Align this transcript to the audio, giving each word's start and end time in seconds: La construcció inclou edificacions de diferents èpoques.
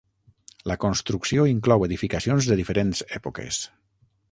La 0.71 0.77
construcció 0.85 1.45
inclou 1.51 1.85
edificacions 1.89 2.49
de 2.53 2.59
diferents 2.63 3.05
èpoques. 3.21 3.63